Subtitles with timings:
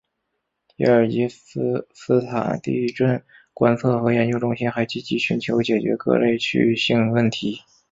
[0.75, 7.59] 吉尔吉斯斯坦地震观测和研究中心还积极寻求解决各类区域性问题。